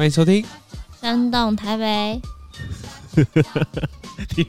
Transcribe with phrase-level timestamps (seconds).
[0.00, 0.42] 欢迎收听
[0.98, 2.18] 《生动台北》。
[4.34, 4.46] 你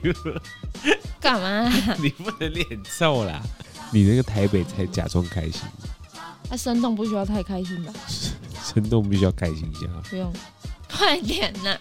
[1.20, 1.70] 干嘛？
[2.02, 2.66] 你不能脸
[2.98, 3.42] 臭啦！
[3.92, 5.64] 你那个台北才假装开心。
[6.48, 7.92] 那、啊、生动不需要太开心吧？
[8.64, 9.88] 生动必须要开心一下。
[10.10, 10.32] 不用，
[10.90, 11.76] 快点呐！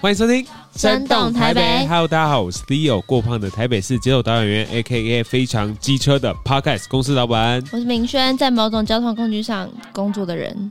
[0.00, 0.44] 欢迎收听
[0.76, 1.88] 《生动台北》台北。
[1.88, 7.60] Hello，大家好，我是 Leo，过胖的台北市街头导演员，AKA 非常机车的 Podcast 公司老板。
[7.72, 10.70] 我是明轩，在某种交通工具上工作的人。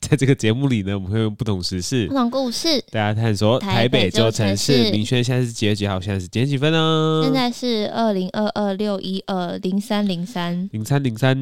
[0.08, 4.90] 在这个节目里呢，我们会用不同时事、不同故事，大家探索台北这座城市。
[4.90, 6.00] 明轩现在是几月几号？
[6.00, 7.20] 现在是几点几分呢？
[7.22, 11.36] 现在是二零二二六一二零三零三零三零三。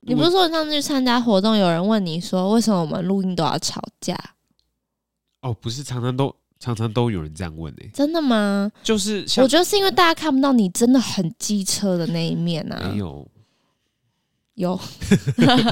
[0.00, 4.18] 你不是说你上次去参加活动，有人问你说，为什么我们录音都要吵架？
[5.42, 8.72] 哦，不是，常常都常常都有人这样问诶、欸，真的吗？
[8.82, 12.90] 就是我觉得是因为大家看不到你真的很机车的那一面啊。
[12.90, 13.28] 没有，
[14.54, 14.80] 有。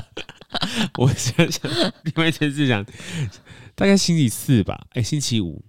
[0.98, 1.70] 我想想，
[2.04, 2.84] 另外一件事讲，
[3.74, 5.64] 大概星期四吧，哎、欸，星期五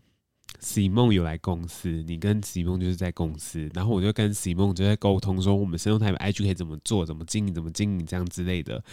[0.61, 8.84] ，Simon 有来公司，你跟 Simon 就是在公司，然后我就跟 Simon 就在沟通说，我们生动台北 IG 可以怎么做，怎么经营，怎么经营这样之类的。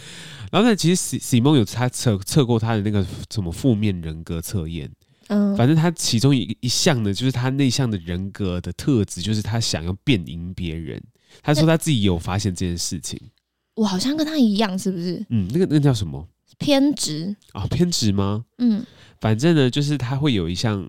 [0.49, 4.89] 然后呢，其实 Simon 有他测测过他的那个什么负面人格测验。
[5.27, 11.01] 嗯，反正他其中一一项呢，就是他内向的人格的特质，就是他想要变赢别人。
[11.41, 13.19] 他说他自己有发现这件事情。
[13.81, 15.25] 我好像跟他一样，是不是？
[15.29, 16.23] 嗯，那个那个叫什么？
[16.59, 17.65] 偏执啊？
[17.65, 18.45] 偏执吗？
[18.59, 18.85] 嗯，
[19.19, 20.87] 反正呢，就是他会有一项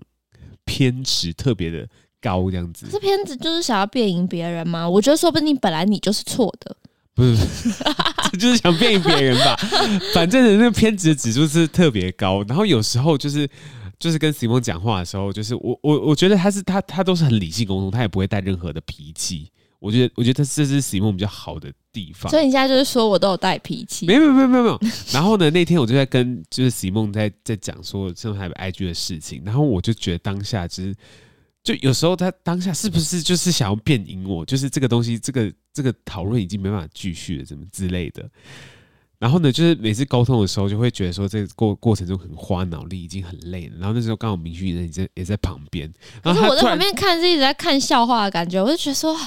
[0.63, 1.87] 偏执特别的
[2.21, 2.85] 高，这样子。
[2.91, 4.87] 这偏执就是想要变赢别人吗？
[4.87, 6.75] 我觉得说不定本来你就是错的。
[7.15, 7.35] 不是，
[8.39, 9.55] 就是想变赢别人吧。
[10.13, 12.43] 反正呢，那个偏执的指数是特别高。
[12.43, 13.49] 然后有时候就是。
[13.99, 19.49] 就是跟 Simon 讲话的时候，就是我我我觉得他是他他都是很理性沟通，他也不会带任何的脾气。
[19.79, 22.29] 我觉得我觉得这是 Simon 比较好的地方。
[22.29, 24.05] 所以你现在就是说我都有带脾气？
[24.05, 24.79] 没有没有没有没有。
[25.13, 30.95] 然后呢，那天我就在跟就是 Simon 在在讲说生动台北 IG 的事情，然后我就觉得当下就是
[31.63, 34.43] 就有时候他当下是不是就是想要变赢我？
[34.43, 38.27] 就是这个东西，这个这个讨论已经没办法继续了，什么之类的。
[39.19, 43.77] 然后呢，就是每次沟通的时候，就会觉得说这个过过程中很花脑力，已经很累了。
[43.79, 45.89] 然后那时候刚好明旭也在也在旁边，
[46.21, 49.17] 然后我在旁边看是一直在看笑话的感觉，我就觉得说，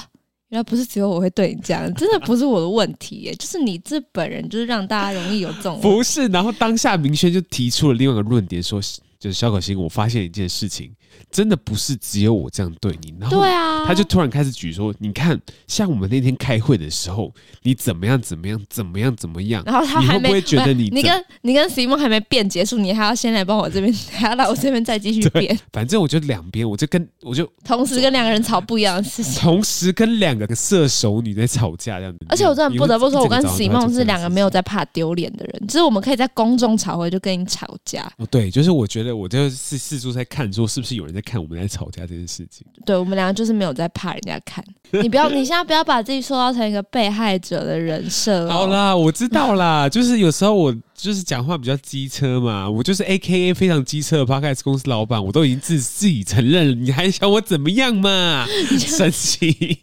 [0.49, 6.25] 原来不是只有我会对你这样，真的不是我的问题耶，就是你这本人就是让大家容易有这种不是。
[6.27, 8.81] 然后当下明轩就提出了另外一个论点，说
[9.19, 10.91] 就是小可心，我发现一件事情。
[11.29, 25.57] 真的不是只有我这样对你，然后对啊，他就突然开始举说，你看，像我们那天开会的时候，你怎么样怎么样怎么样怎么样，然后他还没，你会不会觉得你你跟你跟 Simon 还没辩结束，你还要先来帮我这边， 还要来我这边再继续 辩。
[25.73, 32.25] 反正我就两边，我就跟我就同时跟两个人吵不一样的事情，同时跟两个射手女在吵架这样子。
[32.29, 38.11] 而且我真的不得不说，我跟 Simon 是两个没有在怕丢脸的人，就是我们可以在公众场合就跟你吵架。
[38.17, 42.07] 哦，对，就是我觉得我就是四处在看，说是不是有人在看我们在吵架。
[42.07, 48.49] 这件事情，对我们两个就是没有在怕人家看你，不要， 你现在不要把自己塑造成一个被害者的人设哦。
[48.49, 58.45] 好啦，我知道啦，就是有时候我就是讲话比较机车嘛，我就是 AKA 非常机车的 Podcast 公司老板，我都已经自自己承认了，你还想我怎么样嘛？
[58.79, 59.79] 生气。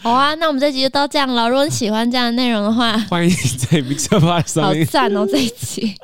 [0.00, 1.48] 好啊，那我们这集就到这样了。
[1.48, 4.86] 如果你喜欢这样的内容的话，欢迎在 Mixer 上面。
[4.86, 5.94] 好赞哦，这一集。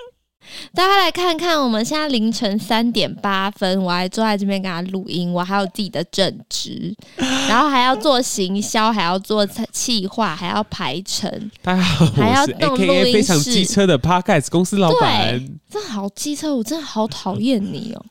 [0.75, 6.95] 大家来看看，我们现在凌晨三点八分，我还坐在这边跟他录音，我还有自己的正职，
[7.49, 11.51] 然后还要做行销，还要做企划，还要排程。
[11.63, 13.13] 大家好，还要动录音室。
[13.13, 15.39] 非常机车的 Podcast 公司老板，
[15.71, 18.05] 真的好机车，我真的好讨厌你哦！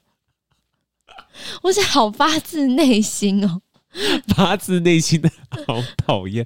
[1.64, 3.62] 我是好发自内心哦，
[4.36, 5.30] 发自内心的
[5.66, 6.46] 好讨厌。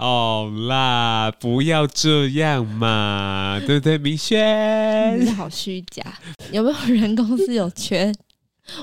[0.00, 5.18] 好啦，不要这样嘛，对不对，明轩？
[5.20, 6.00] 你好虚假，
[6.52, 8.12] 有没有人公司有缺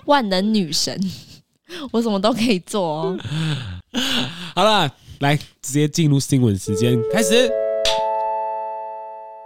[0.08, 1.00] 万能女神？
[1.94, 3.18] 我什么都可以做哦。
[4.54, 7.50] 好了，来直接进入新闻时间，开始。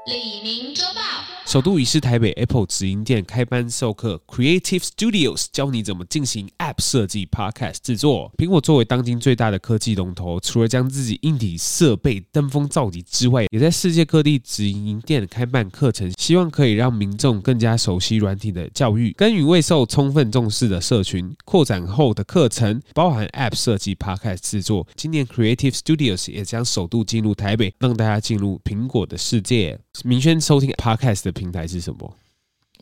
[0.07, 0.88] 李明周报。
[1.49, 8.31] 首都已是台北 Apple 直营店开班授课，Creative Studios 教你怎么进行 App 设计、Podcast 制作。
[8.37, 19.11] 苹果作为当今最大的科技龙头，除了将自己硬体设备登峰造极之外，也在世界各地直营店开办课程，希望可以让民众更加熟悉软体的教育。
[19.17, 24.85] 跟与未受充分重视的社群，扩展后的课程包含 App 设计、Podcast 制作。
[24.95, 29.79] 今年 Creative Studios 也将首度进入台北，让大家进入苹果的世界。
[30.03, 32.13] 明轩收听 Podcast 的平台是什么？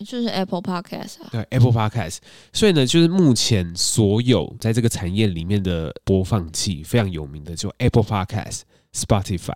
[0.05, 1.29] 就是 Apple Podcast 啊。
[1.31, 2.17] 对，Apple Podcast。
[2.53, 8.61] 所以呢，就是目前所有在这个产业里面的播放器非常有名的，就 Apple Podcast、
[8.93, 9.55] Spotify，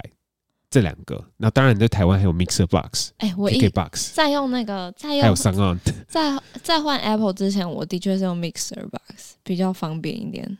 [0.69, 1.23] 这两个。
[1.37, 5.77] 那当然，在台湾还有 Mixer Box，哎，我 KK Box，在用那个，再用还有 SoundOn，
[6.07, 10.57] 在在换 Apple 之前，我的确是用 Mixer Box 比较方便一点。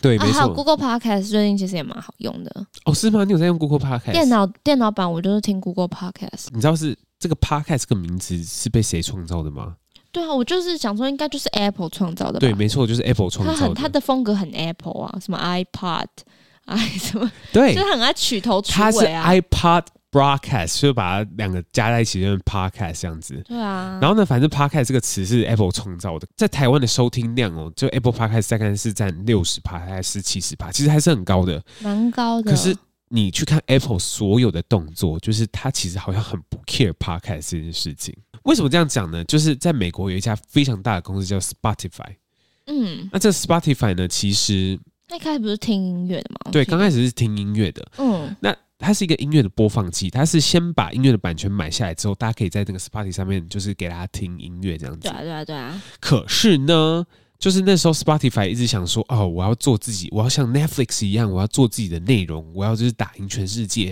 [0.00, 0.32] 对，没错。
[0.32, 2.66] 还有 Google Podcast 最近其实也蛮好用的。
[2.84, 3.24] 哦，是吗？
[3.24, 4.12] 你有在用 Google Podcast？
[4.12, 6.48] 电脑电脑版我就是听 Google Podcast。
[6.50, 9.76] 你知道是这个 Podcast 这个名字是被谁创造的吗？
[10.10, 12.40] 对啊，我就是想说，应该就是 Apple 创造的吧。
[12.40, 13.58] 对，没错，就是 Apple 创造的。
[13.58, 16.06] 它很，它的风格很 Apple 啊，什么 iPod，
[16.66, 19.22] 哎，什么，对，就是很爱取头取尾啊。
[19.24, 23.40] 它是 iPod Broadcast，就把它两个加在一起，就是 Podcast 这样子。
[23.46, 23.98] 对啊。
[24.02, 32.50] 然后呢，反正 Podcast 这个词是 Apple 创造的，在台湾的收听量哦，就 Apple Podcast 大概是占六十趴还是七十趴，其实还是很高的，蛮高的。
[32.50, 32.76] 可是
[33.14, 38.16] 你去看 Apple 所有的动作，就是它其实好像很不 care Podcast 这件事情。
[38.44, 39.22] 为什么这样讲呢？
[39.24, 42.16] 就是在美国有一家非常大的公司叫 Spotify。
[42.66, 44.78] 嗯，那这 Spotify 呢，其实
[45.10, 46.50] 那一开始不是听音乐的吗？
[46.50, 47.86] 对，刚开始是听音乐的。
[47.98, 55.02] 嗯，那它是一个音乐的播放器，它是先把音乐的版权买下来之后，大家可以在那个 Spotify 上面就是给大家听音乐这样子。
[55.02, 55.82] 对啊，对啊，对啊。
[56.00, 57.04] 可是呢，
[57.42, 63.86] 就是那时候 Spotify 一直想说，哦，我要做自己，我要像 Netflix 一样，我要做自己的内容，我要就是打赢全世界。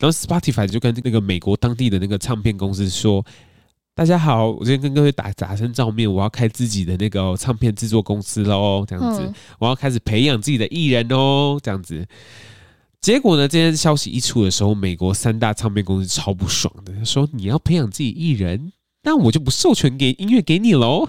[0.00, 3.24] 然后 Spotify 就跟那个美国当地的那个唱片公司说。
[3.94, 12.06] 大家好，我今天跟各位打打声照面，我要开自己的那个唱片制作公司喽，这样子，我要开始培养自己的艺人哦，这样子。
[13.00, 18.70] 结果呢，这件消息一出的时候，美国三大唱片公司超不爽的，说你要培养自己艺人，
[19.02, 21.08] 那我就不授权给音乐给你喽。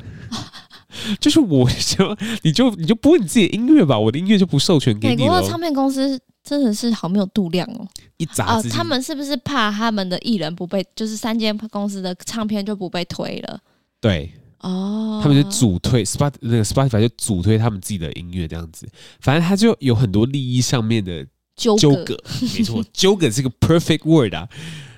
[1.19, 5.15] 就是我就，你就你就播你自己的音乐吧，我的音乐就不授权给你。
[5.15, 6.19] 美国的唱片公司。
[6.47, 7.85] 真的是好没有度量哦！
[8.15, 13.59] 一砸，他们是不是怕他们的艺人不被，就是三间公司的唱片就不被推了？
[13.99, 14.31] 对，
[14.61, 18.87] 哦，他们就主推 Spot 那个 Spotify 就主推他们自己的音乐这样子，
[19.19, 21.75] 反正他就有很多利益上面的纠
[22.05, 24.47] 葛，没错，纠葛是个 perfect word 啊。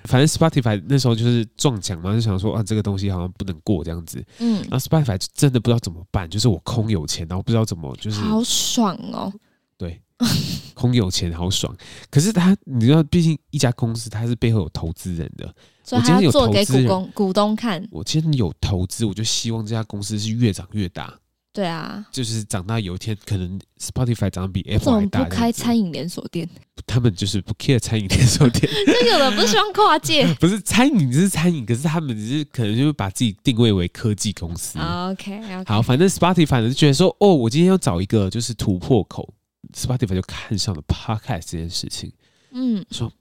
[0.10, 9.32] 反正 Spotify 那时候就是撞墙嘛，就想说啊，这个东西好像不能过这样子，嗯，然后 Spotify 就真的不知道怎么办，就是我空有钱，然后不知道怎么就是好爽哦，
[9.78, 10.02] 对。
[10.74, 11.74] 空有钱好爽，
[12.10, 15.54] 可是他，你知道，毕竟一家公司，他是背后有投资人的，
[15.84, 17.86] 所以他要做给股东股东看。
[17.90, 21.14] 我今天有投资，我就希望这家公司是越长越大。
[21.52, 25.24] 对啊，就是长大有一天，可能 Spotify 长得比 Apple 还大。
[25.24, 26.48] 不开餐饮连锁店？
[26.86, 28.72] 他们就是不 care 餐饮连锁店。
[28.86, 34.78] 这有的不是希望跨界， 不是餐饮，就是餐饮，可是他们只是可能就是把自己定位为科技公司。
[34.80, 35.68] OK，, okay.
[35.68, 39.34] 好，反正 Spotify 就觉得说，哦，我今天要找一个就是突破口。
[39.74, 42.12] Spotify 就看上了 Podcast 这件事情，
[42.52, 43.12] 嗯，说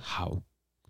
[0.00, 0.36] 好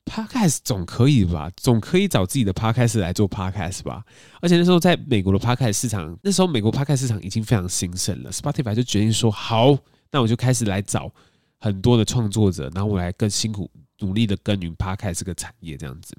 [0.05, 4.05] Podcast 总可以吧，总可以找自己的 Podcast 来做 Podcast 吧。
[4.41, 8.31] 而且那时候在美国的 Podcast 市场，那时候美国 Podcast 市场已经非常兴盛了。
[8.31, 9.77] Spotify 就决定说好，
[10.11, 11.12] 那我就开始来找
[11.59, 13.71] 很多的创作者，然后我来更辛苦
[14.01, 16.17] 努力的耕耘 Podcast 这个产业这样子。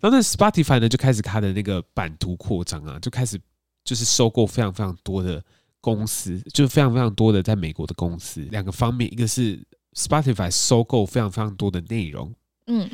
[0.00, 3.38] 然后那 Spotify 呢就开始他的那个版图扩张啊，就开始
[3.84, 5.42] 就是收购非常非常多的。
[5.78, 9.64] 公司就是非常非常多的，在美国的公司，两个方面，一个是
[9.94, 12.34] Spotify 收购非常非常多的内容，
[12.66, 12.90] 嗯，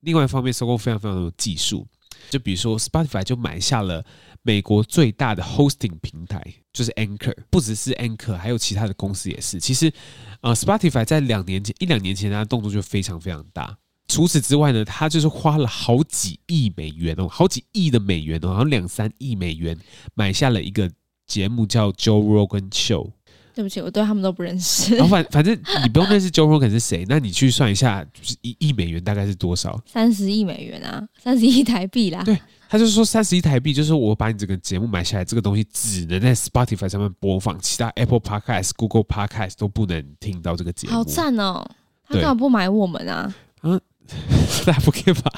[0.00, 1.86] 另外一方面收购非常非常多的技术，
[2.30, 4.04] 就比如说 Spotify 就买下了
[4.42, 6.42] 美国最大的 hosting 平台，
[6.72, 9.60] 就是 Anchor，不只是 Anchor，还有其他的公司也是。
[9.60, 9.92] 其实，
[10.40, 13.76] 呃，Spotify 在两年前一两年前，它的动作就非常非常大。
[14.08, 19.78] 除此之外呢，它就是花了好几亿美元哦，好几亿的美元哦，好像两三亿美元
[20.14, 20.90] 买下了一个。
[21.26, 23.12] 节目叫 Joe Rogan Show。
[23.60, 24.96] 对不起，我对他们都不认识。
[24.96, 29.78] 然后反反正你不用认识 Joe Rogan 是谁，那你去算一下，就是一亿美元大概是多少？
[29.84, 32.22] 三十亿美元啊，三十亿台币啦。
[32.24, 32.40] 对，
[32.70, 40.94] 他就说三十亿台币，就是我把你这个节目买下来，这个东西只能在 Spotify 上面播放，其他 Apple Podcast、Google Podcast 都不能听到这个节目。
[40.94, 41.62] 好赞哦！
[42.08, 43.34] 他干嘛不买我们啊？
[43.62, 43.78] 嗯，
[44.64, 45.30] 大家不给吧？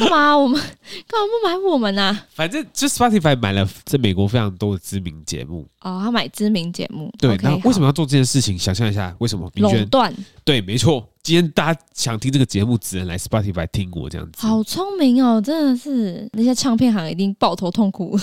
[0.00, 0.36] 干嘛？
[0.36, 0.60] 我们
[1.06, 2.26] 干嘛不买我们呢、啊？
[2.32, 7.12] 反正就 Spotify 买了在美国非常多的知名节目哦，他买知名节目。
[7.18, 8.58] 对，那 Okay, 为什么要做这件事情？
[8.58, 9.50] 想象一下，为什么？
[9.56, 10.14] 垄断。
[10.44, 11.06] 对，没错。
[11.22, 14.46] 今天大家想听这个节目，只能来 Spotify 听我这样子。
[14.46, 18.18] 好聪明哦，真的是那些唱片行一定抱头痛哭。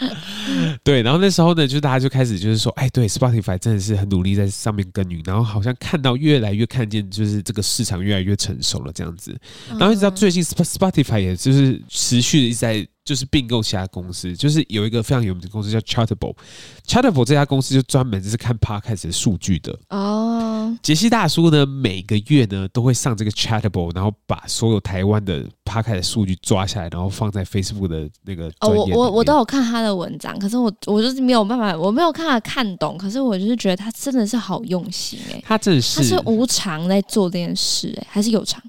[0.82, 9.38] 对，然后那时候呢，就大家就开始就是说，哎，对，Spotify 真的是很努力在上面耕耘，然后好像看到越来越看见，就是这个市场越来越成熟了这样子。
[9.70, 20.76] 然后一直到最近，Spotify 也就是持续的一直在就是并购其他公司，就是有一个非常有名的公司叫 Chartable，Chartable 这家公司就专门就是看 Podcast 的数据的哦。
[20.82, 38.62] 杰西大叔呢，每个月呢都会上这个 Chartable，然后把所有台湾的 Podcast 的数据抓下来，然后放在 Facebook 的那个哦，我我我都有看他的文章，可是我我就是没有办法，我没有看他看懂，可是我就是觉得他真的是好用心哎、欸，他真的是他是无偿在做这件事哎、欸，还是有偿？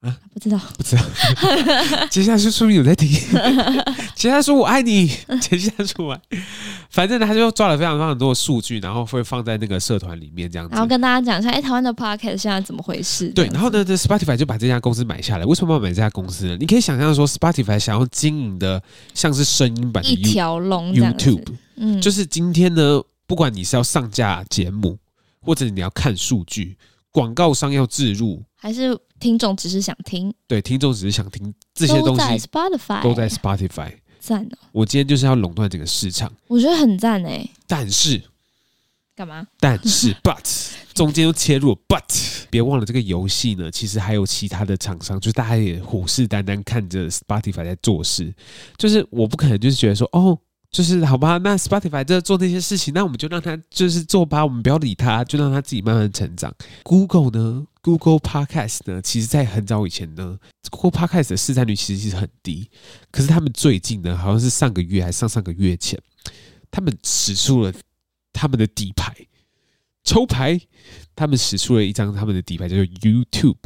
[0.00, 1.02] 啊，不知道，不知道。
[2.08, 3.06] 接下来是说明有在听。
[4.16, 5.06] 接下来说我爱你。
[5.42, 6.18] 接下来说完，
[6.88, 10.72] 反正呢，他就抓了非常非常多的数据，然后会放在那个社团里面这样子。
[10.72, 13.28] 然后跟大家讲一下，哎、欸，台湾的 Podcast 现在怎么回事？
[13.34, 15.44] 对，然后呢，这 Spotify 就把这家公司买下来。
[15.44, 16.56] 为什么要买这家公司呢？
[16.58, 21.44] 你可以想象说，Spotify 想要经营的像是声音版一条龙 YouTube，
[21.76, 24.96] 嗯，就是今天呢，不管你是要上架节目，
[25.42, 26.78] 或者你要看数据。
[27.12, 30.32] 广告商要置入，还是听众只是想听？
[30.46, 32.16] 对，听众只是想听这些东西。
[32.16, 34.58] 都在 Spotify，都在 Spotify，赞哦！
[34.72, 37.48] 我今天就是要垄断整个市场，我觉得很赞哎。
[37.66, 38.22] 但是
[39.16, 39.46] 干嘛？
[39.58, 48.32] 但是 But 中间又切入 But，别忘了这个游戏呢，其实还有其他的厂商，就是大家也虎视眈眈看着 Spotify 在做事。
[48.76, 50.38] 就是我不可能就是觉得说哦。
[50.70, 56.54] 就是好吧，那 Spotify 在做那些事情，那我们就让他就是做吧，我们不要理他，就让他自己慢慢成长。
[56.84, 60.38] Google 呢，Google Podcast 呢，其实在很早以前呢
[60.70, 62.70] ，Google Podcast 的市占率其实是很低。
[63.10, 66.00] 可是他们最近呢，好像是上个月还是上上个月前，
[66.70, 67.72] 他们使出了
[68.32, 69.12] 他们的底牌，
[70.04, 70.60] 抽牌，
[71.16, 73.56] 他们使出了一张他们的底牌，叫做 YouTube。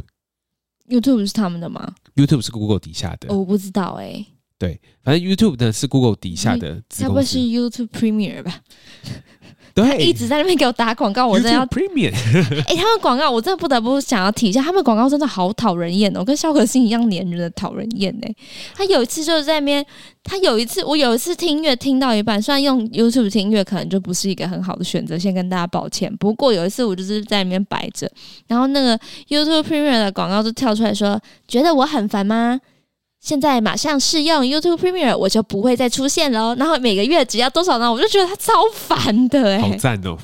[0.89, 4.27] YouTube 是他们的吗？YouTube 是 Google 底下的，我不知道哎、欸。
[4.57, 8.61] 对，反正 YouTube 呢是 Google 底下的子公司，该不会是 YouTube Premier 吧？
[9.73, 12.09] 对，他一直在那边给我打广告，我真的要 Premier。
[12.65, 18.27] 哎、欸，他们广告我真的不得不想要提一下，他们广告真的好讨人厌哦，跟肖可欣一样黏人的讨人厌呢。
[18.73, 19.85] 他有一次就是在那边，
[20.23, 26.15] 他有一次我有一次听音乐听到一半，虽然用 YouTube 听音乐可能就不是一个很好的选择，先跟大家抱歉。
[26.15, 28.09] 不过有一次我就是在那边摆着，
[28.47, 28.97] 然后那个
[29.27, 31.19] YouTube Premier 的广告就跳出来说
[31.49, 32.57] ：“觉得我很烦吗？”
[33.25, 36.55] 现在马上试用 YouTube Premiere，我就不会再出现了。
[36.57, 37.91] 然后每个月只要多少呢？
[37.91, 40.15] 我就觉得他超烦的哎、欸，好赞哦！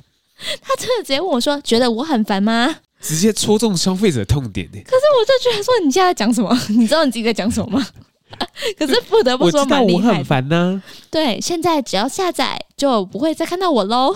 [0.61, 4.79] 他真的直接问我说：“觉得我很烦吗？”直接戳中消费者痛点呢。
[4.85, 6.55] 可是我就觉得说，你现在在讲什么？
[6.69, 7.87] 你知道你自己在讲什么吗？
[8.77, 10.09] 可是不得不说，蛮厉害。
[10.09, 10.83] 我很烦呢、啊。
[11.09, 14.15] 对，现在只要下载就不会再看到我喽。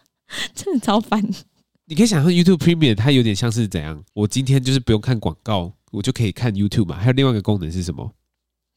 [0.54, 1.26] 真的超烦。
[1.86, 3.98] 你可以想象 YouTube Premium，它有点像是怎样？
[4.12, 6.96] 我今天就是不用看广告，我就可以看 YouTube 嘛。
[6.96, 8.10] 还有另外一个功能是什么？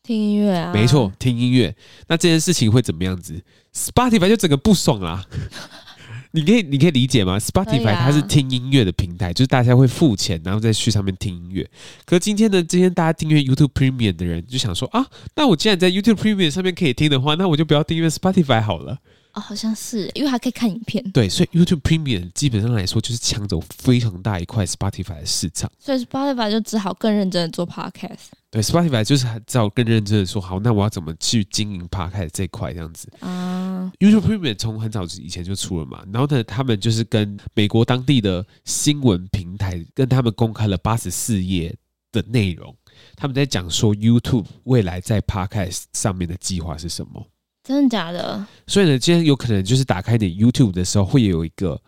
[0.01, 1.75] 听音乐啊，没错，听音乐。
[2.07, 3.41] 那这件事情会怎么样子
[3.73, 5.25] ？Spotify 就整个不爽啦。
[6.31, 11.67] 你可以，你可以理解吗？Spotify 它是听音乐的平台，就是大家会付钱，然后再去上面听音乐。
[12.05, 18.99] 可是今天呢，今天大家订阅 YouTube Premium 的人就想说啊，那我既然在 YouTube Premium 上面可以听的话，那我就不要订阅 Spotify 好了。
[19.39, 21.01] 哦，好像是，因为还可以看影片。
[21.11, 25.71] 对，所以 YouTube Premium 基本上来说就是抢走非常大一块 Spotify 的市场。
[25.79, 28.27] 所以 Spotify 就只好更认真的做 Podcast。
[28.51, 41.75] 对，Spotify 就是只好更认真的说，好，那我要怎么去经营 Podcast 这一块这样子啊？YouTube Premium 从很早以前就出了嘛，然后呢，他们就是跟美国当地的新闻平台跟他们公开了八十四页
[42.11, 42.75] 的内容，
[43.15, 47.25] 他们在讲说 YouTube 未来在 Podcast 上面的计划是什么。
[47.69, 48.43] 真的假的？
[48.65, 51.79] 所以呢，今天有可能就是打开你 YouTube 的时候，会有一个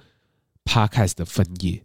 [0.63, 1.81] Podcast 的分页，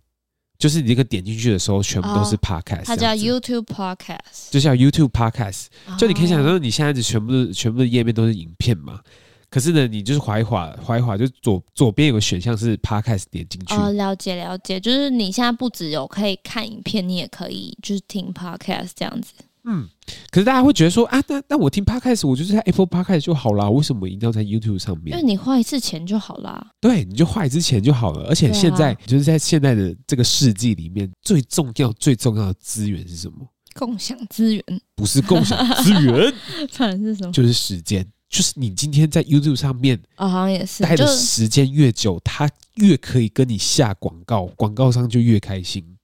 [0.58, 2.84] 就是你这个点进去的时候，全部都是 Podcast，哦。
[2.84, 5.96] 它叫 YouTube Podcast，就叫 YouTube Podcast，哦。
[5.98, 9.00] 就你可以想象，你现在的全部的全部的页面都是影片嘛？
[9.48, 13.74] 可是呢，你就是滑一滑，滑一滑，就左左边有个选项是 Podcast，点进去。
[13.76, 19.32] 哦，了解了解，就是你现在不只有可以看影片，你也可以就是听 Podcast 这样子。
[19.68, 19.88] 嗯，
[20.30, 25.16] 可是大家会觉得说啊，那那我听 Podcast，我就是在 Apple Podcast 就好啦，为什么一定要在 YouTube 上面？
[25.16, 26.70] 因为你花一次钱就好啦。
[26.80, 28.26] 对，你就花一次钱就好了。
[28.28, 33.46] 而且现在、啊、就是在现在的这个世纪里面，最重要最重要的资源是什么？
[33.74, 34.62] 共享资源？
[34.94, 36.32] 不是共享资源，
[36.70, 37.32] 反正是什么？
[37.32, 38.06] 就是时间。
[38.28, 45.95] 就是你今天在 YouTube 上面啊，好像也是待的时间越久，他越可以跟你下广告，广告商就越开心。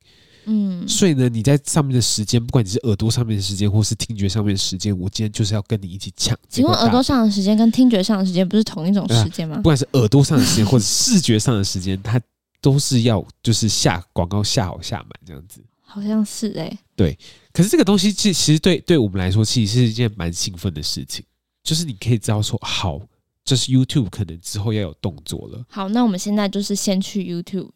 [0.44, 6.36] 嗯，所以呢，你在上面的时间，不管你是耳朵上面的时间，或是听觉上面的时间，我今天就是要跟你一起抢。
[6.48, 9.56] 请问耳朵上的时间跟听觉上的时间不是同一种时间吗？
[9.56, 12.20] 不管是耳朵上的时间，或者视觉上的时间，它
[12.60, 15.62] 都是要就是下广告下好下满这样子。
[15.80, 17.18] 好像是哎、欸，对。
[17.52, 21.24] 可是这个东西其其实对对我们来说，其实是一件蛮兴奋的事情，
[21.62, 22.98] 就是你可以知道说，好，
[23.44, 25.62] 这是 YouTube 可能之后要有动作了。
[25.68, 27.68] 好，那我们现在就是先去 YouTube。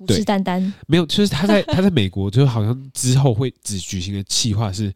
[0.00, 4.90] 虎视眈眈，没有，就是他在 他在美国，就好像之后会只举行的计划是，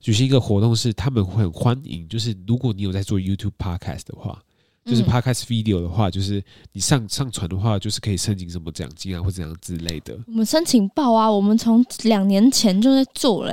[0.00, 4.36] 举行一个活动，是他们会很欢迎，就是如果你有在做 YouTube Podcast 的话，
[4.84, 10.18] 就是 Podcast Video 的话，嗯、就是你上上传的话，就是可以申请什么奖金啊，或怎样之类的。
[10.26, 13.52] 我们申请报啊，我们从两年前就在做了、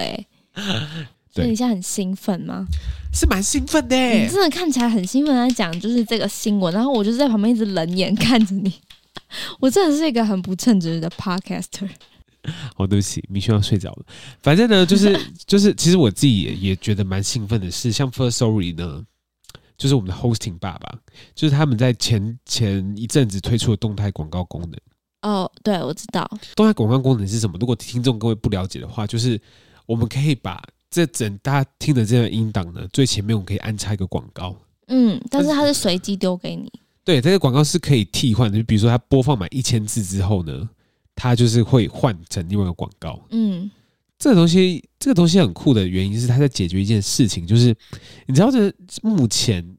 [1.32, 2.66] 所以你现在很兴奋吗？
[3.14, 8.74] 是蛮兴奋的、欸，你真的看起来很兴奋在讲就是这个新闻，然后我就在旁边一直冷眼看着你。
[9.60, 11.90] 我真的是一个很不称职的 Podcaster。
[12.78, 14.06] 哦，对不起，米轩要睡着了。
[14.44, 19.04] 反正呢，就是 就是，其实我自己也也觉得蛮兴奋的是，像 Firstory 呢，
[19.78, 21.00] 就是我们的 Hosting 爸爸，
[21.34, 24.74] 就是他们在前前一阵子推出的动态广告功能。
[25.24, 26.30] 哦，对，我知道。
[26.56, 27.58] 动态广告功能是什么？
[27.60, 29.42] 如果听众各位不了解的话，就是
[29.88, 34.56] 我们可以把这整大家听的这段音档呢，最前面我们可以安插一个广告。
[34.86, 36.72] 嗯，但是它是随机丢给你。
[37.06, 40.70] 对，这个广告是可以替换的，就比如说它播放满一千次之后呢。
[41.18, 43.26] 它就是会换成另外一个广告。
[43.30, 43.72] 嗯，
[44.20, 47.74] 这个东西，这个东西很酷的原因是它在解决一件事情，就是
[48.26, 48.70] 你知道，这
[49.02, 49.78] 目前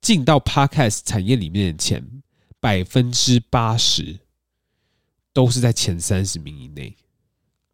[0.00, 2.00] 进到 Podcast 产业里面的钱
[2.60, 4.16] 百分之八十
[5.32, 6.96] 都是在前三十名以内。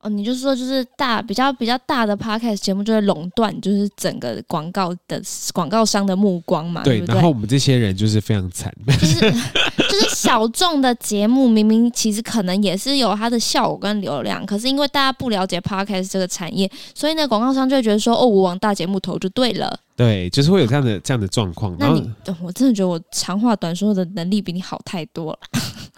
[0.02, 5.22] 哦，你就是说，就是大比较比较大的 podcast 节目就会垄断，就是整个广告的
[5.54, 7.14] 广告商的目光嘛，对，对对？
[7.14, 9.20] 然后我们这些人就是非常惨，就是
[9.88, 19.78] 就是小众的节目，明明其实可能也是有它的效果跟流量，可是因为大家不了解 podcast 这个产业，所以呢，广告商就会觉得说，哦，我往大节目投就对了。
[19.94, 21.76] 对，就是会有这样的这样的状况。
[21.78, 22.10] 那你，
[22.42, 25.38] 我真的觉得我长话短说的能力比你好太多了。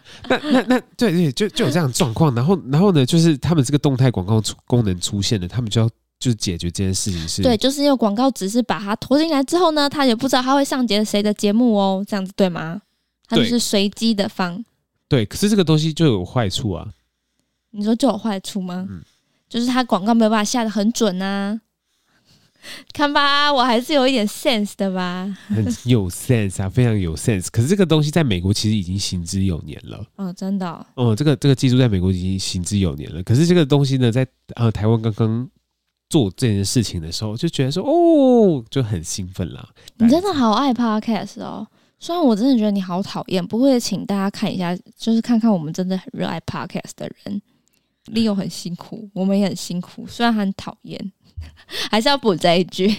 [0.28, 12.80] 那那那对对，就就有这样的状况，然后然后呢，就是他们这个动态广告出功能出现了，他们就要就是解决这件事情是，对，就是因为广告只是把它投进来之后呢，他也不知道他会上节谁的节目哦，这样子对吗？
[13.26, 14.64] 他就是随机的放。
[15.08, 16.86] 对，可是这个东西就有坏处啊。
[17.70, 18.86] 你说就有坏处吗？
[18.88, 19.02] 嗯，
[19.48, 21.60] 就是他广告没有办法下得很准啊。
[22.92, 27.48] 看吧，我还是有一点 sense 的吧，很有 sense 啊， 非常有 sense。
[27.50, 30.04] 可是这个东西在美国其实已经行之有年了。
[30.16, 30.86] 哦，真的哦。
[30.94, 33.22] 哦，这个这个技术在美国已经行之有年了。
[33.22, 35.48] 可是这个东西呢，在呃台湾刚刚
[36.08, 39.68] 做这件事情的时候，就觉得说哦，就很兴奋啦。
[39.98, 41.66] 你真的好爱 podcast 哦，
[41.98, 47.42] 虽然我真的觉得你好讨厌，不会请大家看一下，就是看看我们真的很热爱 podcast 的人。
[48.12, 51.12] Leo 很辛苦，我们也很辛苦，虽然很讨厌。
[51.90, 52.94] 还是要补这一句。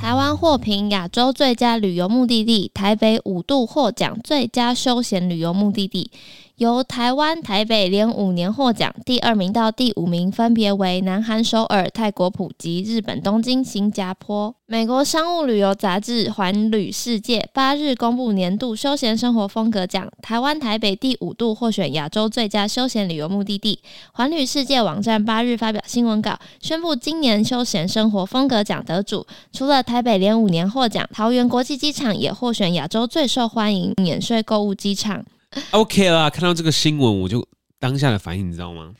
[0.00, 6.10] 台湾获评亚洲最佳旅游目的地，台北五度获奖最佳休闲旅游目的地。
[6.58, 14.52] 由台湾台北连五年获奖，第二名到第五名分别为南韩首尔、泰国普吉、日本东京、新加坡。
[14.66, 23.78] 美国商务旅游杂志《环旅世界》八日公布年度休闲生活风格奖，台湾台北第五度获选亚洲最佳休闲旅游目的地。
[24.10, 35.24] 环旅世界网站八日发表新闻稿，宣布今年休闲生活风格奖得主，除了台北连五年获奖，桃园国际机场也获选亚洲最受欢迎免税购物机场。
[35.70, 37.46] OK 啦，看到这个新闻，我就
[37.78, 38.92] 当下的反应，你知道吗？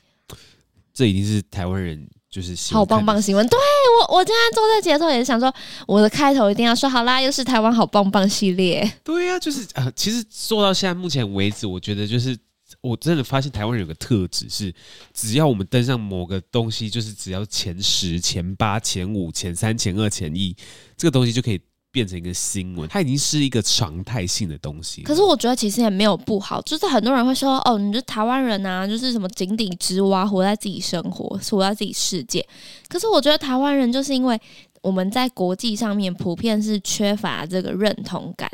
[0.95, 3.47] 这已经是台湾人，就是好棒棒新闻。
[3.49, 3.59] 对
[4.01, 5.55] 我，我今天做这节头也是想说，
[5.87, 8.91] 我的开头一定要说好啦，又是台湾好棒棒系列。
[9.05, 12.37] 对呀、啊，就是啊、呃，其实做到现在目前为止，我觉得就是
[12.81, 14.75] 我真的发现台湾人有个特质是，
[15.15, 20.57] 只要我们登上某个东西，就是只要前十、前八、前五、前三、前二、前一，
[20.97, 21.61] 这个东西就可以。
[21.91, 25.03] 变成一个新闻，它已经是一个常态性的东西。
[25.03, 32.47] 可是我觉得其实也没有不好，就是很多人会说：“哦，你是台湾人啊，就是什么井底之蛙，活在自己生活，活在自己世界。”
[32.89, 34.39] 可是我觉得台湾人就是因为
[34.83, 38.51] 我们在国际上面普遍是缺乏这个认同感，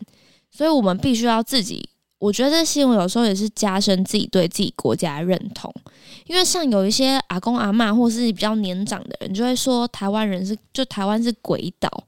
[0.50, 1.88] 所以我们必须要自己。
[2.20, 5.70] 我觉得这新闻有时候也是加深自己对自己国家的认同，
[6.26, 12.04] 因为像有一些阿公阿嬷或是比较年长的人，就会说台湾人是就台湾是鬼岛。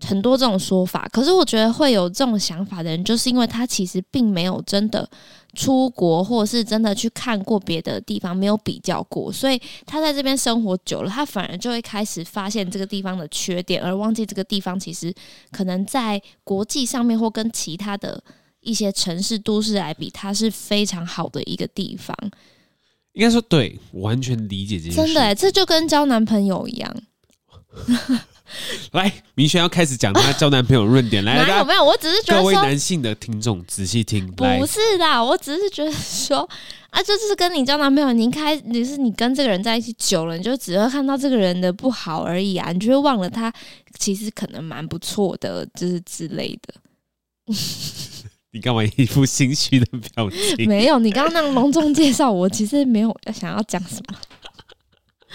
[0.00, 5.08] 很多这种说法，可是我觉得会有这种想法的人，就是因为他其实并没有真的
[5.54, 15.12] 出国，或是真的去看过别的地方，没有比较过，所以他在这边生活久了，他反而就会开始发现这个地方的缺点，而忘记这个地方其实
[15.50, 18.22] 可能在国际上面或跟其他的
[18.60, 22.14] 一些城市都市来比，它是非常好的一个地方。
[23.14, 24.96] 应该说，对，完全理解这件事。
[24.96, 26.94] 真的，这就跟交男朋友一样。
[28.92, 36.48] 来，明轩要开始讲她交男朋友论点，来，没有没有，我只是觉得各位男性的听众仔细听，不是的，我只是觉得说
[36.90, 43.52] 啊，就是跟你交男朋友，你开你是你跟这个人在一起久了，你就只会看到这个人的不好而已啊，你就会忘了他
[43.98, 47.54] 其实可能蛮不错的，就是之类的。
[48.52, 50.64] 你干嘛一副心虚的表情？
[50.66, 54.18] 没有，你刚刚那样隆重介绍我，其实没有想要讲什么。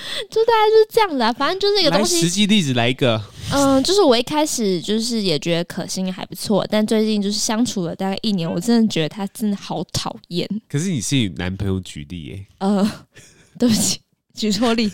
[0.30, 2.20] 就大概就是这样子啊，反正就是一个东西。
[2.22, 3.22] 实际例子来一个。
[3.54, 10.48] 嗯，就是我一开始就是也觉得可心还不错，但最近就是相处了大概一年，我真的觉得他真的好讨厌。
[10.70, 12.46] 可是你是以男朋友举例耶？
[12.60, 12.90] 呃，
[13.60, 14.00] 对不起，
[14.34, 14.90] 举错例。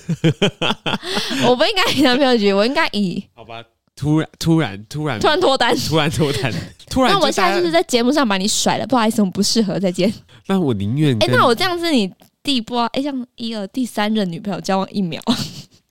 [1.45, 3.23] 我不应该以男朋友举，我应该以……
[3.35, 3.63] 好吧，
[3.95, 6.51] 突然突然突然突然脱单，突然脱单，
[6.89, 7.11] 突然。
[7.13, 10.11] 那我现在就是在节目上把你甩了，不好意思，我们不适合再见。
[10.47, 11.15] 那我宁愿……
[11.17, 12.11] 哎、欸，那我这样子你。
[12.47, 15.21] 第不哎，像一二第三任女朋友交往一秒，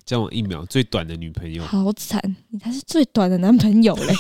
[0.07, 2.19] 交往一秒最短的女朋友，好惨！
[2.49, 4.15] 你才是最短的男朋友嘞！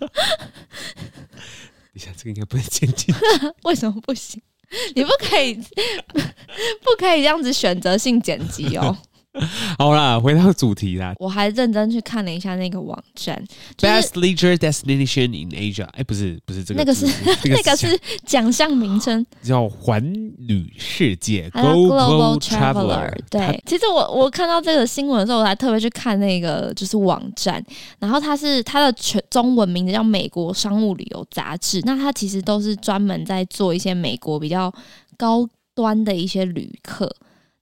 [1.92, 3.20] 你想这个应该不能剪进去，
[3.64, 4.40] 为什么不行？
[4.94, 5.56] 你不可以，
[6.80, 8.96] 不可以这样子选择性剪辑哦。
[9.76, 11.12] 好啦，回到主题啦。
[11.18, 13.42] 我还认真去看了一下那个网站，
[13.76, 15.86] 就是，Best Leisure Destination in Asia。
[15.92, 17.06] 哎，不是，不是这个，那个是
[17.44, 20.00] 那个是奖项名称， 叫环
[20.38, 23.12] 旅世界 Global Traveler。
[23.28, 27.60] 对，其实我我看到这个新闻的时候，我还特别去看那个就是网站，
[27.98, 34.72] 然后它是它的全中文名字叫《美国商务旅游杂志》，那它其实都是专门在做一些美国比较
[35.16, 35.44] 高
[35.74, 37.12] 端的一些旅客。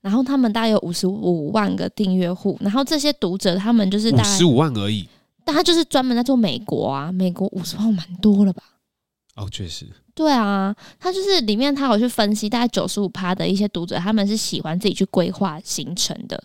[0.02, 5.08] 然后他们大概有五十五万个订阅户，然后这些读者他们就是大概十五万而已，
[5.44, 8.62] 但他就是专门在做美国啊，美国五十万蛮多了吧？
[9.36, 9.86] 哦，确实。
[10.14, 16.38] 对啊，他就是里面他有去分析，大概九十五趴的一些读者，他们是喜欢自己去规划行程的。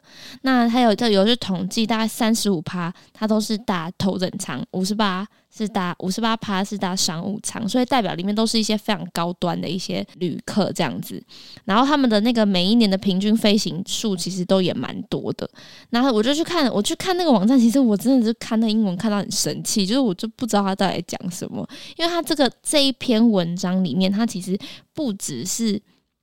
[0.43, 11.21] 那还有这有去统计，大概三十五趴，他都是打头等舱，五十八是搭五十八趴是搭商务舱，所以代表里面都是一些非常高端的一些旅客这样子。
[11.65, 15.49] 然后他们的那个每一年的平均飞行数其实都也蛮多的。
[15.89, 21.67] 然后我就去看，我去看那个网站，其实我真的是看那英文看到很生气，就是我就不知道他到底讲什么，
[21.97, 23.57] 因为他这个这一篇文。
[23.57, 24.55] 章里面，它其实
[24.93, 25.81] 不只是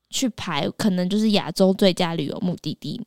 [0.09, 3.01] 去排，可能就是亚洲最佳旅游目的地，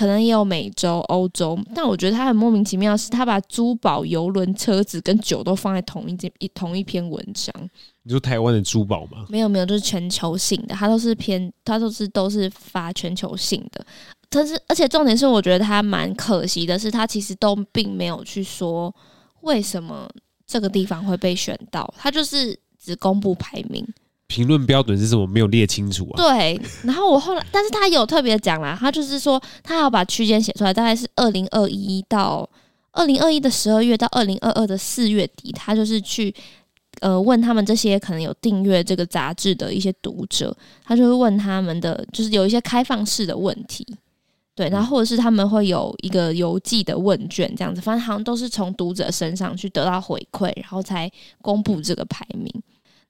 [0.00, 1.58] 可能也有美洲、欧洲。
[1.74, 7.54] 但我觉得它很莫名其妙，是它把珠宝、游轮、车子跟酒都放在同一件一同一篇文章。
[8.04, 9.26] 你说台湾的珠宝吗？
[9.28, 13.84] 没有没有，就是全球性的，它都是偏，它都是都是发全球性的。
[14.30, 18.94] 但是，而且重点是，我觉得它蛮可惜的是，它其实都并没有去说
[19.42, 20.08] 为什么
[20.46, 22.58] 这个地方会被选到，它就是。
[22.82, 23.86] 只公布排名，
[24.30, 25.26] 评论标准是什么？
[25.26, 26.16] 没有列清楚啊。
[26.16, 32.48] 对，然后我后来，但是他有特别讲啦，他就是说他要把区间写出来，大概是二零二一到
[32.92, 36.32] 二零二一的十二月到二零二二的四月底，他就是去
[37.00, 43.84] 呃问他们这些可能有订阅这个杂志的一些读者，他就会问他们的，就是有一些开放式的问题。
[44.54, 51.10] 对，然后或者是他们会有一个邮寄的问卷这样子，反正好像都是从读者身上去得到回馈，然后才
[51.42, 52.52] 公布这个排名。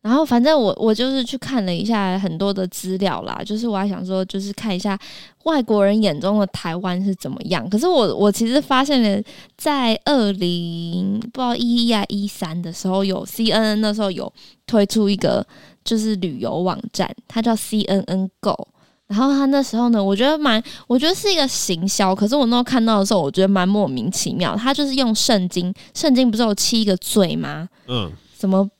[0.02, 4.98] 然后反正我我就是去看了一下很多的资料啦，就是我还想说，就是看一下
[5.44, 7.68] 外国人眼中的台湾是怎么样。
[7.68, 9.22] 可是我我其实发现了，
[9.58, 14.32] 在二零不知道一一啊一三的时候，有 CNN 那时候有
[14.66, 15.46] 推出一个
[15.84, 18.68] 就是旅游网站，它叫 CNN Go。
[19.06, 22.14] 然后他那时候呢，我觉得蛮，我觉得是一个行销。
[22.14, 24.54] 可是我那时候看到的时候，我觉得蛮莫名其妙。
[24.54, 27.68] 他就是用圣经，圣经不是有七个罪吗？
[27.88, 28.08] 嗯，
[28.38, 28.70] 什么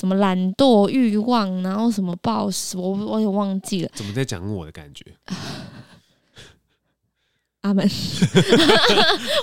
[0.00, 3.90] 什么懒惰、欲望，然后什么暴食，我我也忘记了。
[3.92, 5.04] 怎么在讲我的感觉？
[7.60, 7.86] 阿门。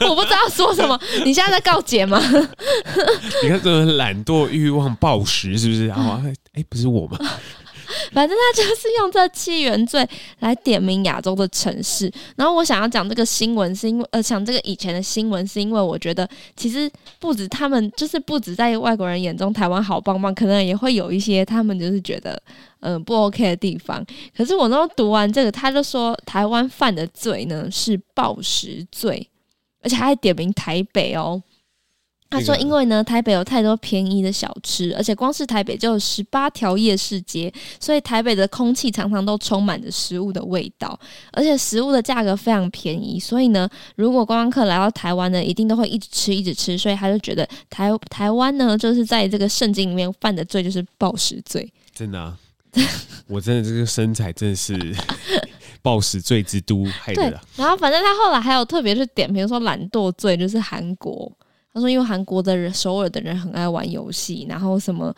[0.10, 1.00] 我不知道说什么。
[1.24, 2.20] 你现在在告解吗？
[3.44, 5.86] 你看这个懒惰、欲望、暴食，是不是？
[5.86, 6.20] 然后，
[6.54, 7.20] 哎，不是我吗？
[8.12, 10.08] 反正他就是用这七原罪
[10.40, 12.12] 来点名亚洲的城市。
[12.36, 22.42] 然后我想要讲这个新闻，是因为呃，讲这个以前的新闻，是因为我觉得其实不止他们，就是不止在外国人眼中台湾好棒棒，可能也会有一些他们就是觉得
[22.80, 24.06] 嗯、不 OK 的地方。
[24.36, 29.28] 可是我那时候读完这个，他就说台湾犯的罪呢是暴食罪，
[29.82, 31.42] 而且还点名台北哦。
[32.30, 41.00] 他说：“因为呢，台北有太多便宜的小吃，而且光是台北就有十八条夜市街，所以台北的空气常常都充满着食物的味道，
[41.32, 43.18] 而且食物的价格非常便宜。
[43.18, 46.78] 所以呢，如果观光客来到台湾呢，一定都会一直吃，一直吃。
[46.78, 51.72] 所以他就觉得台台湾呢，就是在这个圣经里面犯的罪就是暴食罪。
[51.94, 52.38] 真的啊，
[53.28, 54.78] 我真的这个身材真的是
[55.82, 57.30] 暴食罪之都害的。
[57.30, 61.32] 对，然后反正他后来还有特别去点，比如说懒惰罪就是韩国。”
[61.78, 65.16] 他说因为韩国的人、首尔的人很爱玩游戏，然后什么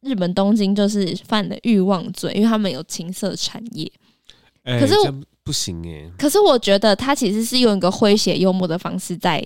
[0.00, 3.92] 日本东京就是犯了欲望罪，因为他们有情色产业。
[4.62, 4.94] 欸、可是
[5.44, 6.10] 不行哎、欸。
[6.16, 9.44] 可是我觉得他其实是用一个诙谐幽默的方式在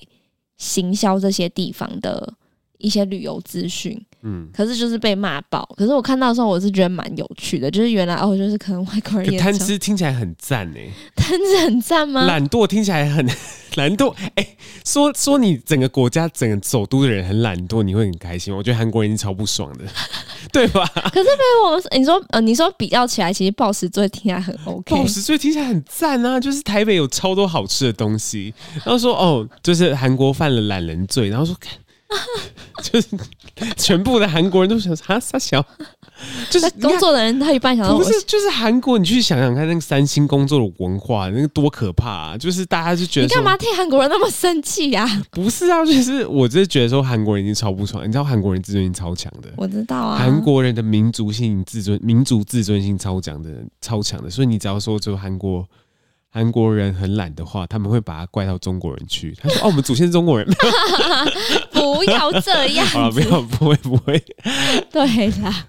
[0.57, 2.33] 行销这些地方的
[2.79, 4.01] 一些旅游资讯。
[4.23, 5.69] 嗯，可是就是被骂爆。
[5.77, 12.25] 可是我看到的时候，我是觉得蛮有趣的，就是原来哦，就是可能外国人也贪吃听起来很赞哎，贪吃很赞吗？
[12.25, 13.27] 懒惰听起来很
[13.77, 18.55] 懒惰哎、欸，说说你整个国家整个首都的人很懒惰，你会很开心。
[18.55, 19.85] 我觉得韩国人超不爽的，
[20.53, 20.87] 对吧？
[20.95, 28.53] 可是被我你说呃，你说比较起来，其实暴食罪听起来很 OK，暴食罪听起来很赞啊，就是台北有超多好吃的东西，
[28.85, 31.73] 然后说哦，就是韩国犯了懒人罪，然后说看。
[32.83, 33.09] 就是
[33.77, 35.65] 全部的韩国人都想啊，傻小，
[36.51, 42.39] 就是工作的人，他一半想说不是，就是韩国，你去想想看，那个三星工作的文化，那个多可怕啊！
[42.39, 45.07] 就是大家就觉得，你干嘛替韩国人那么生气呀？
[45.31, 55.67] 不是啊，就是我就是觉得说，韩国人已经超不爽，你知道韩国人自尊心超强的，我知道啊，韩国人的民族性自尊、民族自尊心超强的，超强的，所以你只要说就韩国。
[56.35, 59.37] 韩国人很懒的话，他们会把它怪到中国人去。
[59.39, 60.49] 他说：“哦，我们祖先是中国人。
[62.05, 62.87] ”不要这样。
[62.89, 64.23] 好了，不要，不会，不会。
[64.91, 65.67] 对啦。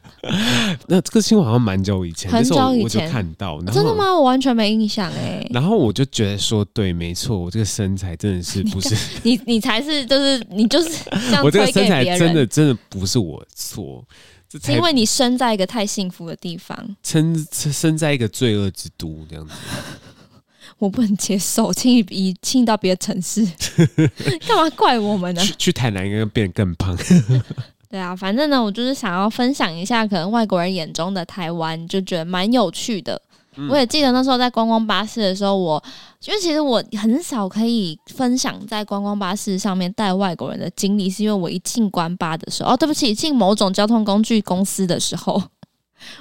[0.87, 3.61] 那这个新闻好像蛮久以前，很久以前我，我就看到。
[3.63, 4.13] 真的吗？
[4.13, 5.45] 我完全没印象哎。
[5.51, 9.39] 然后我就觉得说，对，没错，我这个身材真的是 不是你？
[9.45, 11.43] 你才是，就是你就是这样。
[11.43, 14.03] 我这个身材真的真的不是我错，
[14.63, 19.53] 是因为你生在一个太幸福的地方，生生在一个罪恶之都这样子。
[20.83, 23.41] 我不能接受，轻易移轻易到别的城市，
[24.45, 25.41] 干嘛怪我们呢？
[25.41, 26.93] 去去台南应该变得更胖。
[27.89, 33.21] 对啊，反正呢，我就是想要分享一下，可能外国人眼中的台湾，就觉得蛮有趣的。
[33.55, 35.81] 嗯、我也记得那时候在观光巴士的时候，我
[36.25, 45.41] 因为其实我很少可以分享在观光巴士上面带外国人的经历，是因为我一进观巴的时候，哦，对不起，进某种交通工具公司的时候。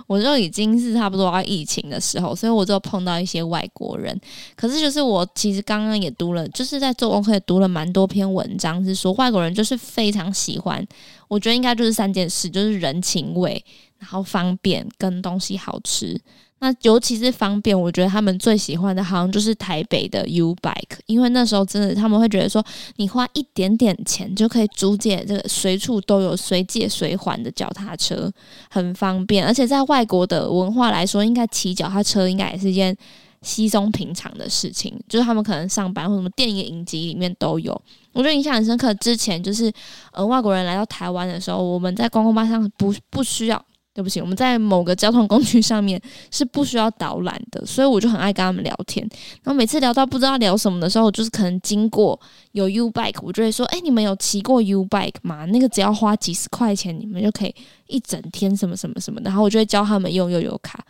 [0.07, 4.19] 我就已经是差不多要疫情的时候，所以我就碰到一些外国人。
[4.57, 10.87] 可是就是我其实刚刚也读了，就是在做功课也读了蛮多篇文章，是说外国人就是非常喜欢。
[11.29, 13.65] 我觉得应该就是三件事，就是人情味，
[13.99, 16.21] 然后方便跟东西好吃。
[16.63, 22.65] 那尤其是方便，我觉得他们最喜欢的好像就是台北的 U Bike，因为那时候真的他们会觉得说，
[22.99, 28.31] 你花一点点钱就可以租借这个随处都有随借随还的脚踏车，
[28.71, 29.45] 很方便。
[29.45, 32.97] 而且在外国的文化来说，应该骑脚踏车应该也是一件
[33.43, 37.73] 稀松平常的事情，就是他们可能上班或什么电影影集里面都有。
[38.13, 38.95] 我觉得印象很深刻。
[38.95, 39.73] 之前就是
[40.13, 43.61] 呃外国人来到台湾的时候，我们在观光巴上不不需要。
[43.95, 46.01] 对不起，我们在某个交通工具上面
[46.31, 49.07] 是不需要导览的，所以我就很爱跟他们聊天。
[49.43, 52.19] 然后每次聊到不知道聊什么的时候，就是可能经过
[52.53, 55.45] 有 U bike，我就会说：“哎，你们有骑过 U bike 吗？
[55.45, 57.55] 那个只要花几十块钱，你们就可以
[57.87, 60.83] 一整天什么什么什么。”然后我就会教他们用悠游卡。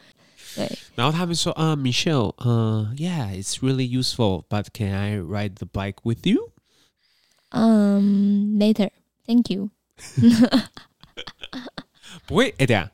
[0.55, 6.51] 对，然后他们说：“啊、uh,，Michelle，嗯、uh,，Yeah，it's really useful，but can I ride the bike with you？”
[7.49, 9.71] 嗯、um,，Later，Thank you。
[12.33, 12.90] 不会，哎，等下，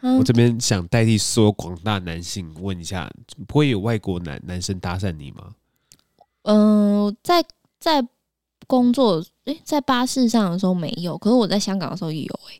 [0.00, 3.10] 嗯、我这边想代替所有广大男性问一下，
[3.46, 5.54] 不会有外国男男生搭讪你吗？
[6.44, 7.44] 嗯、呃，在
[7.78, 8.02] 在
[8.66, 12.58] 工作，哎，在巴士上的时候没有，可是我在香港的时候也有，哎，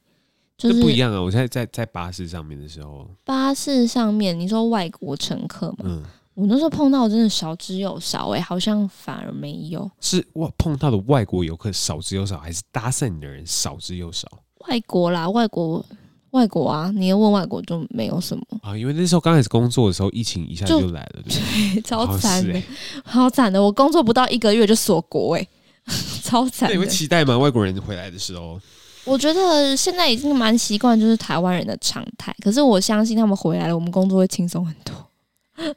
[0.58, 1.18] 就是不一样啊。
[1.18, 6.02] 我现在在在巴士上面的时候，巴士上面你说外国乘客嘛，嗯，
[6.34, 9.90] 我那时候碰到真的少之又少，哎，好像反而没有。
[10.02, 14.28] 是我碰到的外国游客少之又少，还是搭讪你的人少之又少？
[14.68, 15.82] 外国啦，外国，
[16.30, 16.92] 外国啊！
[16.94, 22.62] 你要问外国就没有什么啊，因为那时候刚开始工作的时候，疫情一下就来了，对， 超惨的，
[23.04, 23.60] 好惨的！
[23.62, 25.46] 我工作不到一个月就锁国，哎，
[26.22, 26.68] 超惨。
[26.68, 27.36] 那你会期待吗？
[27.36, 28.60] 外国人回来的时候？
[29.04, 32.34] 我觉得现在已经蛮习惯，就是台湾人的常态。
[32.42, 35.74] 可是我相信他们回来了，我们工作会轻松很多。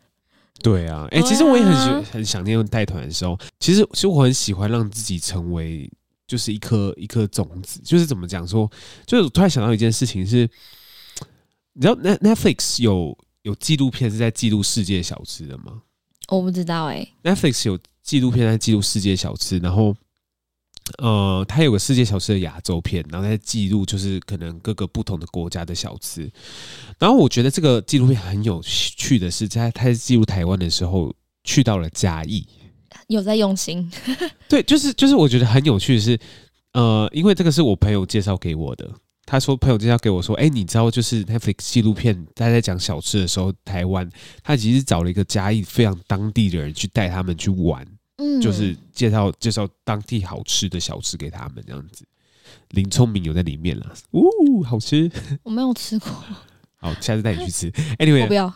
[0.61, 3.37] 对啊，哎、欸，其实我也很喜很想念带团的时候。
[3.59, 5.89] 其实，其实我很喜欢让自己成为。
[6.33, 8.67] 就是一颗一颗种子，就是怎么讲说，
[9.05, 10.49] 就是我突然想到一件事情是，
[11.73, 15.83] 你知道 Netflix 有有纪录片是在记录世界小吃的吗？
[16.29, 17.31] 我不知道哎、欸。
[17.35, 19.95] Netflix 有纪录片在记录世界小吃，然后
[20.97, 26.27] 呃，它有个世界小吃的亚洲片，然后在记录就是可能各个不同的国家的小吃。
[26.97, 32.47] 然后我觉得这个纪录片很有趣的是，在他在记录台湾的时候，去到了嘉义。
[33.07, 33.91] 有在用心，
[34.47, 36.19] 对，就是就是，我觉得很有趣的是，
[36.73, 38.89] 呃，因为这个是我朋友介绍给我的。
[39.25, 44.07] 他说朋友介绍给我说，哎，你知道，就是 Netflix 纪录片，他在讲小吃的时候，台湾
[44.43, 52.05] 他其实找了一个嘉义非常当地的人去带他们去玩，嗯，就是介绍介绍当地好吃的小吃给他们这样子。
[52.71, 55.09] 林聪明有在里面了，呜，好吃，
[55.43, 56.09] 我没有吃过。
[56.75, 57.71] 好，下次带你去吃。
[57.99, 58.53] Anyway， 我不要。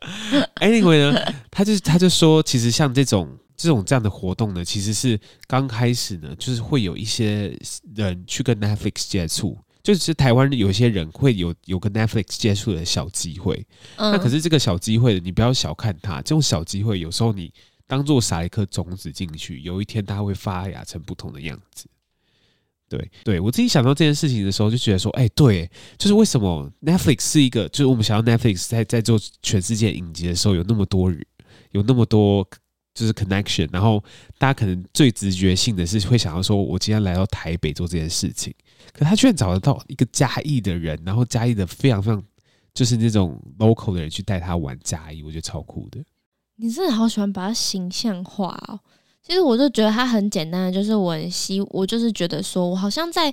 [0.60, 7.56] Anyway 呢，他就他就说，其实像这种这种这样的活动呢，其实是刚开始呢，就是会有一些
[7.94, 13.66] 人去跟 Netflix 接触，就是台湾有些人会有有跟 Netflix 接触的小机会。
[13.96, 17.52] 嗯，那可是这个小机会，你不要小看它，这种小机会有时候你
[17.86, 21.86] 当做撒一颗种子进去，有一天它会发芽成不同的样子。
[22.88, 25.68] 对对，我自己想到这件事情的时候，就觉得说，哎，对，
[25.98, 31.24] 就是为什么 Netflix 是一个，就是我们想要 Netflix 在在做全世界影集的时候，有那么多人，
[31.72, 32.48] 有那么多
[32.94, 34.02] 就是 connection，然后
[34.38, 38.54] 大家可能最直觉性的是会想要说，我今天来到台北做这件事情，
[38.92, 42.22] 可他居然找得到一个嘉义的人，然后嘉义的非常非常
[42.72, 46.00] 就是那种 local 的人去带他玩嘉义，我觉得超酷的。
[46.54, 48.78] 你真的好喜欢把它形象化哦。
[49.26, 53.32] 其实我就觉得它很简单，就是我很希，我就是觉得说，我好像在，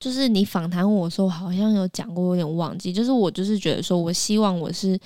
[0.00, 2.92] 就是你访谈我说，我好像有讲过，有点忘记。
[2.92, 4.98] 就是我就是觉得说，我希望我是，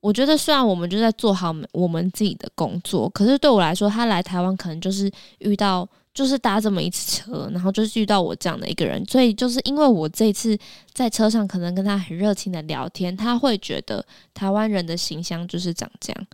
[0.00, 10.58] 我觉得虽然我们就在做好我们自己的工作，可是对我来说，他来台湾可能就是遇到，就是搭这么一次车，然后就是遇到我这样的一个人，所以就是因为我这次
[10.92, 16.26] 在车上可能跟他很热情的聊天，他会觉得台湾人的形象就是长这样。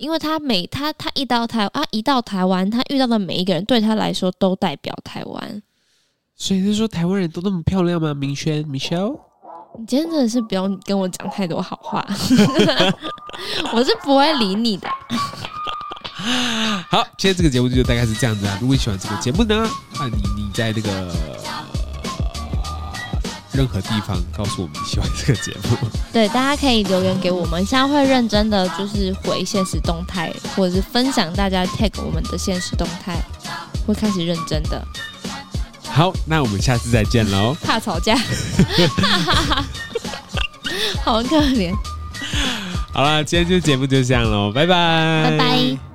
[0.00, 5.62] 因为他每他他一到台啊一到台湾，他遇到的每一个人对他来说都代表台湾。
[6.34, 8.14] 所以是说台湾人都那么漂亮吗？
[8.14, 9.18] 明轩，Michelle，
[9.78, 12.02] 你今天真的是不用跟我讲太多好话，
[13.74, 14.88] 我是不会理你的。
[16.88, 18.56] 好，今天这个节目就大概是这样子啊。
[18.58, 21.59] 如果你喜欢这个节目呢，那你你在那个。
[23.52, 25.76] 任何地方告诉我们喜欢这个节目，
[26.12, 33.20] 对，大家可以留言给我们，现在会认真的就是回现实动态，或者是分享大家 tag 我们的现实动态，
[33.86, 34.84] 会开始认真的。
[35.92, 37.56] 好，那我们下次再见喽。
[37.62, 38.16] 怕吵架，
[41.02, 41.74] 好可怜。
[42.92, 45.89] 好了，今天这节目就这样喽，拜拜，拜拜。